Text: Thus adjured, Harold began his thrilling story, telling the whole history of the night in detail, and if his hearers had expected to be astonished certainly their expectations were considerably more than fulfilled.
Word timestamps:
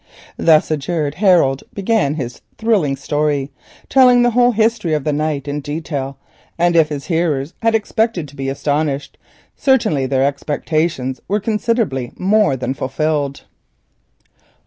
Thus 0.37 0.71
adjured, 0.71 1.13
Harold 1.13 1.61
began 1.75 2.15
his 2.15 2.41
thrilling 2.57 2.95
story, 2.95 3.51
telling 3.87 4.23
the 4.23 4.31
whole 4.31 4.51
history 4.51 4.95
of 4.95 5.03
the 5.03 5.13
night 5.13 5.47
in 5.47 5.59
detail, 5.61 6.17
and 6.57 6.75
if 6.75 6.89
his 6.89 7.05
hearers 7.05 7.53
had 7.61 7.75
expected 7.75 8.27
to 8.29 8.35
be 8.35 8.49
astonished 8.49 9.19
certainly 9.55 10.07
their 10.07 10.25
expectations 10.25 11.21
were 11.27 11.39
considerably 11.39 12.13
more 12.17 12.55
than 12.55 12.73
fulfilled. 12.73 13.43